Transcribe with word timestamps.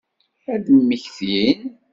Ad 0.53 0.65
mmektin? 0.77 1.59